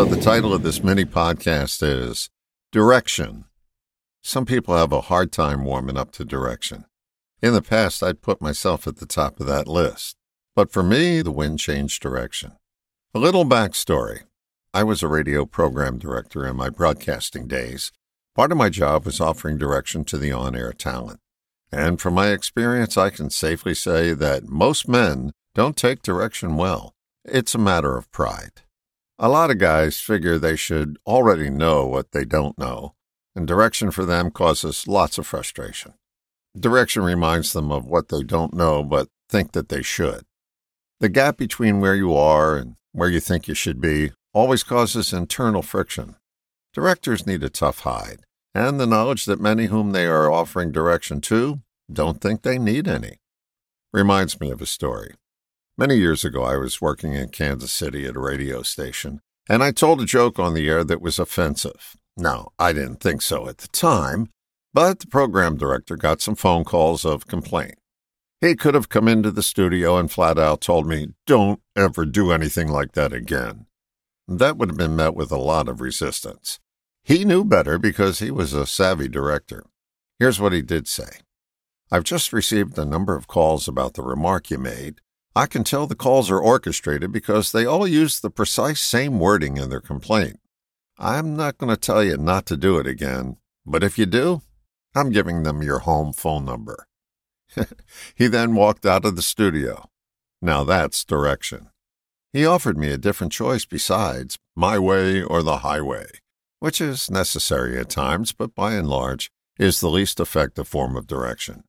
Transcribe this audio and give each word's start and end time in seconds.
So, 0.00 0.06
the 0.06 0.16
title 0.18 0.54
of 0.54 0.62
this 0.62 0.82
mini 0.82 1.04
podcast 1.04 1.82
is 1.82 2.30
Direction. 2.72 3.44
Some 4.22 4.46
people 4.46 4.74
have 4.74 4.92
a 4.92 5.02
hard 5.02 5.30
time 5.30 5.62
warming 5.62 5.98
up 5.98 6.10
to 6.12 6.24
direction. 6.24 6.86
In 7.42 7.52
the 7.52 7.60
past, 7.60 8.02
I'd 8.02 8.22
put 8.22 8.40
myself 8.40 8.86
at 8.86 8.96
the 8.96 9.04
top 9.04 9.40
of 9.40 9.46
that 9.48 9.68
list. 9.68 10.16
But 10.56 10.72
for 10.72 10.82
me, 10.82 11.20
the 11.20 11.30
wind 11.30 11.58
changed 11.58 12.00
direction. 12.00 12.52
A 13.12 13.18
little 13.18 13.44
backstory 13.44 14.20
I 14.72 14.84
was 14.84 15.02
a 15.02 15.06
radio 15.06 15.44
program 15.44 15.98
director 15.98 16.46
in 16.46 16.56
my 16.56 16.70
broadcasting 16.70 17.46
days. 17.46 17.92
Part 18.34 18.52
of 18.52 18.56
my 18.56 18.70
job 18.70 19.04
was 19.04 19.20
offering 19.20 19.58
direction 19.58 20.06
to 20.06 20.16
the 20.16 20.32
on 20.32 20.56
air 20.56 20.72
talent. 20.72 21.20
And 21.70 22.00
from 22.00 22.14
my 22.14 22.28
experience, 22.28 22.96
I 22.96 23.10
can 23.10 23.28
safely 23.28 23.74
say 23.74 24.14
that 24.14 24.48
most 24.48 24.88
men 24.88 25.32
don't 25.54 25.76
take 25.76 26.00
direction 26.00 26.56
well. 26.56 26.94
It's 27.22 27.54
a 27.54 27.58
matter 27.58 27.98
of 27.98 28.10
pride. 28.10 28.62
A 29.22 29.28
lot 29.28 29.50
of 29.50 29.58
guys 29.58 30.00
figure 30.00 30.38
they 30.38 30.56
should 30.56 30.96
already 31.06 31.50
know 31.50 31.84
what 31.84 32.12
they 32.12 32.24
don't 32.24 32.58
know, 32.58 32.94
and 33.36 33.46
direction 33.46 33.90
for 33.90 34.06
them 34.06 34.30
causes 34.30 34.88
lots 34.88 35.18
of 35.18 35.26
frustration. 35.26 35.92
Direction 36.58 37.02
reminds 37.02 37.52
them 37.52 37.70
of 37.70 37.84
what 37.84 38.08
they 38.08 38.22
don't 38.22 38.54
know 38.54 38.82
but 38.82 39.08
think 39.28 39.52
that 39.52 39.68
they 39.68 39.82
should. 39.82 40.24
The 41.00 41.10
gap 41.10 41.36
between 41.36 41.80
where 41.80 41.94
you 41.94 42.14
are 42.16 42.56
and 42.56 42.76
where 42.92 43.10
you 43.10 43.20
think 43.20 43.46
you 43.46 43.52
should 43.52 43.78
be 43.78 44.12
always 44.32 44.62
causes 44.62 45.12
internal 45.12 45.60
friction. 45.60 46.16
Directors 46.72 47.26
need 47.26 47.42
a 47.42 47.50
tough 47.50 47.80
hide, 47.80 48.20
and 48.54 48.80
the 48.80 48.86
knowledge 48.86 49.26
that 49.26 49.38
many 49.38 49.66
whom 49.66 49.90
they 49.90 50.06
are 50.06 50.32
offering 50.32 50.72
direction 50.72 51.20
to 51.20 51.60
don't 51.92 52.22
think 52.22 52.40
they 52.40 52.58
need 52.58 52.88
any. 52.88 53.18
Reminds 53.92 54.40
me 54.40 54.50
of 54.50 54.62
a 54.62 54.66
story. 54.66 55.12
Many 55.80 55.96
years 55.96 56.26
ago, 56.26 56.42
I 56.42 56.58
was 56.58 56.82
working 56.82 57.14
in 57.14 57.30
Kansas 57.30 57.72
City 57.72 58.04
at 58.04 58.14
a 58.14 58.20
radio 58.20 58.60
station, 58.60 59.22
and 59.48 59.62
I 59.62 59.72
told 59.72 59.98
a 60.02 60.04
joke 60.04 60.38
on 60.38 60.52
the 60.52 60.68
air 60.68 60.84
that 60.84 61.00
was 61.00 61.18
offensive. 61.18 61.96
Now, 62.18 62.50
I 62.58 62.74
didn't 62.74 63.00
think 63.00 63.22
so 63.22 63.48
at 63.48 63.56
the 63.56 63.68
time, 63.68 64.28
but 64.74 64.98
the 64.98 65.06
program 65.06 65.56
director 65.56 65.96
got 65.96 66.20
some 66.20 66.34
phone 66.34 66.64
calls 66.64 67.06
of 67.06 67.26
complaint. 67.26 67.76
He 68.42 68.56
could 68.56 68.74
have 68.74 68.90
come 68.90 69.08
into 69.08 69.30
the 69.30 69.42
studio 69.42 69.96
and 69.96 70.12
flat 70.12 70.38
out 70.38 70.60
told 70.60 70.86
me, 70.86 71.14
Don't 71.26 71.62
ever 71.74 72.04
do 72.04 72.30
anything 72.30 72.68
like 72.68 72.92
that 72.92 73.14
again. 73.14 73.64
That 74.28 74.58
would 74.58 74.68
have 74.68 74.76
been 74.76 74.96
met 74.96 75.14
with 75.14 75.32
a 75.32 75.38
lot 75.38 75.66
of 75.66 75.80
resistance. 75.80 76.60
He 77.04 77.24
knew 77.24 77.42
better 77.42 77.78
because 77.78 78.18
he 78.18 78.30
was 78.30 78.52
a 78.52 78.66
savvy 78.66 79.08
director. 79.08 79.64
Here's 80.18 80.38
what 80.38 80.52
he 80.52 80.60
did 80.60 80.88
say 80.88 81.20
I've 81.90 82.04
just 82.04 82.34
received 82.34 82.76
a 82.76 82.84
number 82.84 83.16
of 83.16 83.26
calls 83.26 83.66
about 83.66 83.94
the 83.94 84.02
remark 84.02 84.50
you 84.50 84.58
made. 84.58 85.00
I 85.34 85.46
can 85.46 85.62
tell 85.62 85.86
the 85.86 85.94
calls 85.94 86.30
are 86.30 86.40
orchestrated 86.40 87.12
because 87.12 87.52
they 87.52 87.64
all 87.64 87.86
use 87.86 88.18
the 88.18 88.30
precise 88.30 88.80
same 88.80 89.20
wording 89.20 89.56
in 89.56 89.70
their 89.70 89.80
complaint. 89.80 90.40
I'm 90.98 91.36
not 91.36 91.56
going 91.56 91.70
to 91.70 91.76
tell 91.76 92.02
you 92.02 92.16
not 92.16 92.46
to 92.46 92.56
do 92.56 92.78
it 92.78 92.86
again, 92.86 93.36
but 93.64 93.84
if 93.84 93.96
you 93.96 94.06
do, 94.06 94.42
I'm 94.94 95.10
giving 95.10 95.44
them 95.44 95.62
your 95.62 95.80
home 95.80 96.12
phone 96.12 96.44
number. 96.44 96.86
he 98.14 98.26
then 98.26 98.54
walked 98.54 98.84
out 98.84 99.04
of 99.04 99.14
the 99.14 99.22
studio. 99.22 99.88
Now 100.42 100.64
that's 100.64 101.04
direction. 101.04 101.70
He 102.32 102.44
offered 102.44 102.76
me 102.76 102.90
a 102.90 102.98
different 102.98 103.32
choice 103.32 103.64
besides 103.64 104.38
my 104.56 104.78
way 104.78 105.22
or 105.22 105.42
the 105.42 105.58
highway, 105.58 106.06
which 106.58 106.80
is 106.80 107.10
necessary 107.10 107.78
at 107.78 107.88
times, 107.88 108.32
but 108.32 108.54
by 108.54 108.74
and 108.74 108.88
large 108.88 109.30
is 109.58 109.80
the 109.80 109.88
least 109.88 110.18
effective 110.18 110.66
form 110.66 110.96
of 110.96 111.06
direction. 111.06 111.64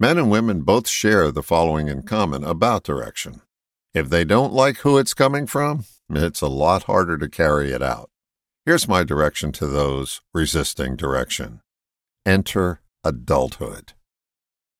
Men 0.00 0.18
and 0.18 0.28
women 0.28 0.62
both 0.62 0.88
share 0.88 1.30
the 1.30 1.42
following 1.42 1.86
in 1.86 2.02
common 2.02 2.42
about 2.42 2.82
direction. 2.82 3.42
If 3.94 4.08
they 4.08 4.24
don't 4.24 4.52
like 4.52 4.78
who 4.78 4.98
it's 4.98 5.14
coming 5.14 5.46
from, 5.46 5.84
it's 6.10 6.40
a 6.40 6.48
lot 6.48 6.84
harder 6.84 7.16
to 7.16 7.28
carry 7.28 7.70
it 7.70 7.80
out. 7.82 8.10
Here's 8.66 8.88
my 8.88 9.04
direction 9.04 9.52
to 9.52 9.66
those 9.68 10.20
resisting 10.32 10.96
direction 10.96 11.60
enter 12.26 12.80
adulthood. 13.04 13.92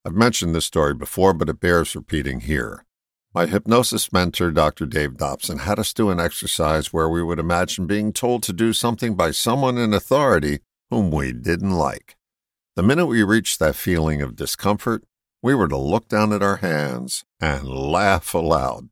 I've 0.05 0.15
mentioned 0.15 0.55
this 0.55 0.65
story 0.65 0.95
before, 0.95 1.33
but 1.33 1.49
it 1.49 1.61
bears 1.61 1.95
repeating 1.95 2.41
here. 2.41 2.85
My 3.33 3.47
hypnosis 3.47 4.13
mentor, 4.13 4.51
Dr. 4.51 4.87
Dave 4.87 5.17
Dobson, 5.17 5.59
had 5.59 5.79
us 5.79 5.93
do 5.93 6.11
an 6.11 6.19
exercise 6.19 6.93
where 6.93 7.09
we 7.09 7.23
would 7.23 7.39
imagine 7.39 7.87
being 7.87 8.13
told 8.13 8.43
to 8.45 8.53
do 8.53 8.73
something 8.73 9.15
by 9.15 9.31
someone 9.31 9.79
in 9.79 9.95
authority 9.95 10.61
whom 10.91 11.11
we 11.11 11.33
didn't 11.33 11.73
like. 11.73 12.17
The 12.77 12.83
minute 12.83 13.07
we 13.07 13.23
reached 13.23 13.61
that 13.61 13.77
feeling 13.77 14.21
of 14.21 14.35
discomfort, 14.35 15.05
we 15.45 15.55
were 15.55 15.69
to 15.69 15.77
look 15.77 16.09
down 16.09 16.33
at 16.33 16.43
our 16.43 16.57
hands 16.57 17.23
and 17.39 17.69
laugh 17.69 18.33
aloud. 18.33 18.89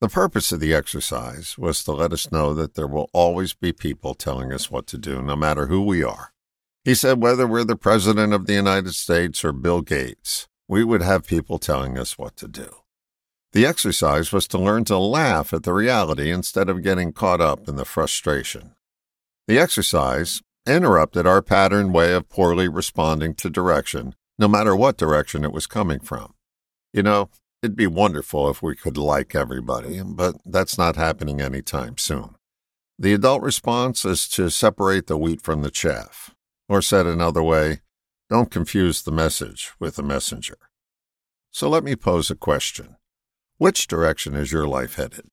The 0.00 0.08
purpose 0.08 0.50
of 0.50 0.58
the 0.58 0.72
exercise 0.72 1.58
was 1.58 1.84
to 1.84 1.92
let 1.92 2.14
us 2.14 2.32
know 2.32 2.54
that 2.54 2.76
there 2.76 2.86
will 2.86 3.10
always 3.12 3.52
be 3.52 3.74
people 3.74 4.14
telling 4.14 4.54
us 4.54 4.70
what 4.70 4.86
to 4.86 4.96
do, 4.96 5.20
no 5.20 5.36
matter 5.36 5.66
who 5.66 5.84
we 5.84 6.02
are. 6.02 6.32
He 6.82 6.94
said 6.94 7.20
whether 7.20 7.46
we're 7.46 7.64
the 7.64 7.76
President 7.76 8.32
of 8.32 8.46
the 8.46 8.54
United 8.54 8.94
States 8.94 9.44
or 9.44 9.52
Bill 9.52 9.82
Gates, 9.82 10.48
we 10.66 10.82
would 10.82 11.02
have 11.02 11.26
people 11.26 11.58
telling 11.58 11.98
us 11.98 12.16
what 12.16 12.36
to 12.36 12.48
do. 12.48 12.70
The 13.52 13.66
exercise 13.66 14.32
was 14.32 14.48
to 14.48 14.58
learn 14.58 14.84
to 14.86 14.96
laugh 14.96 15.52
at 15.52 15.64
the 15.64 15.74
reality 15.74 16.30
instead 16.30 16.70
of 16.70 16.82
getting 16.82 17.12
caught 17.12 17.42
up 17.42 17.68
in 17.68 17.76
the 17.76 17.84
frustration. 17.84 18.72
The 19.46 19.58
exercise 19.58 20.40
interrupted 20.66 21.26
our 21.26 21.42
patterned 21.42 21.92
way 21.92 22.14
of 22.14 22.30
poorly 22.30 22.66
responding 22.66 23.34
to 23.34 23.50
direction, 23.50 24.14
no 24.38 24.48
matter 24.48 24.74
what 24.74 24.96
direction 24.96 25.44
it 25.44 25.52
was 25.52 25.66
coming 25.66 26.00
from. 26.00 26.34
You 26.92 27.02
know, 27.02 27.30
it'd 27.62 27.76
be 27.76 27.86
wonderful 27.86 28.50
if 28.50 28.62
we 28.62 28.76
could 28.76 28.96
like 28.96 29.34
everybody, 29.34 30.02
but 30.02 30.36
that's 30.44 30.76
not 30.76 30.96
happening 30.96 31.40
anytime 31.40 31.98
soon. 31.98 32.34
The 32.98 33.14
adult 33.14 33.42
response 33.42 34.04
is 34.04 34.28
to 34.30 34.50
separate 34.50 35.06
the 35.06 35.16
wheat 35.16 35.40
from 35.40 35.62
the 35.62 35.70
chaff, 35.70 36.34
or 36.68 36.82
said 36.82 37.06
another 37.06 37.42
way, 37.42 37.80
don't 38.30 38.50
confuse 38.50 39.02
the 39.02 39.12
message 39.12 39.72
with 39.80 39.96
the 39.96 40.02
messenger. 40.02 40.56
So 41.50 41.68
let 41.68 41.84
me 41.84 41.96
pose 41.96 42.30
a 42.30 42.34
question. 42.36 42.96
Which 43.58 43.86
direction 43.86 44.34
is 44.34 44.52
your 44.52 44.66
life 44.66 44.94
headed? 44.94 45.26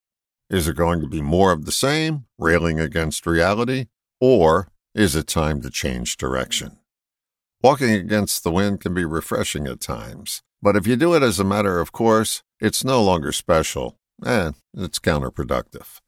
Is 0.50 0.68
it 0.68 0.76
going 0.76 1.00
to 1.02 1.08
be 1.08 1.22
more 1.22 1.52
of 1.52 1.66
the 1.66 1.72
same, 1.72 2.26
railing 2.38 2.80
against 2.80 3.28
reality, 3.28 3.86
or 4.20 4.70
is 4.96 5.16
it 5.16 5.28
time 5.28 5.62
to 5.62 5.70
change 5.70 6.18
direction? 6.18 6.79
Walking 7.62 7.92
against 7.92 8.44
the 8.46 8.52
wind 8.52 8.80
can 8.80 8.94
be 8.94 9.04
refreshing 9.04 9.68
at 9.68 9.82
times, 9.82 10.42
but 10.62 10.78
if 10.78 10.88
you 10.88 10.96
do 10.96 11.14
it 11.14 11.22
as 11.22 11.40
a 11.40 11.44
matter 11.44 11.82
of 11.82 11.92
course, 11.92 12.42
it's 12.62 12.86
no 12.86 13.04
longer 13.04 13.34
special, 13.34 13.98
and 14.26 14.56
it's 14.74 14.98
counterproductive. 14.98 16.00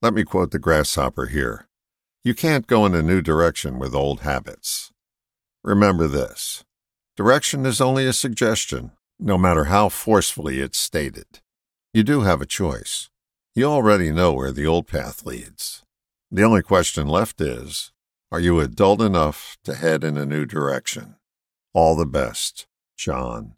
Let 0.00 0.14
me 0.14 0.24
quote 0.24 0.52
the 0.52 0.58
grasshopper 0.58 1.26
here 1.26 1.68
You 2.24 2.34
can't 2.34 2.66
go 2.66 2.86
in 2.86 2.94
a 2.94 3.02
new 3.02 3.20
direction 3.20 3.78
with 3.78 3.94
old 3.94 4.20
habits. 4.20 4.90
Remember 5.62 6.08
this 6.08 6.64
direction 7.14 7.66
is 7.66 7.82
only 7.82 8.06
a 8.06 8.14
suggestion, 8.14 8.92
no 9.18 9.36
matter 9.36 9.64
how 9.64 9.90
forcefully 9.90 10.60
it's 10.60 10.80
stated. 10.80 11.40
You 11.92 12.04
do 12.04 12.22
have 12.22 12.40
a 12.40 12.46
choice. 12.46 13.10
You 13.54 13.66
already 13.66 14.12
know 14.12 14.32
where 14.32 14.52
the 14.52 14.66
old 14.66 14.86
path 14.86 15.26
leads. 15.26 15.82
The 16.30 16.42
only 16.42 16.62
question 16.62 17.06
left 17.06 17.38
is 17.42 17.92
Are 18.32 18.38
you 18.38 18.60
adult 18.60 19.02
enough 19.02 19.58
to 19.64 19.74
head 19.74 20.04
in 20.04 20.16
a 20.16 20.24
new 20.24 20.46
direction? 20.46 21.16
All 21.74 21.96
the 21.96 22.06
best, 22.06 22.68
John. 22.96 23.54